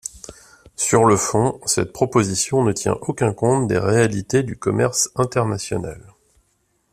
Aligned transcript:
Sur 0.77 1.05
le 1.05 1.15
fond, 1.15 1.61
cette 1.67 1.93
proposition 1.93 2.63
ne 2.63 2.71
tient 2.71 2.97
aucun 3.01 3.33
compte 3.35 3.67
des 3.67 3.77
réalités 3.77 4.41
du 4.41 4.57
commerce 4.57 5.11
international. 5.15 6.01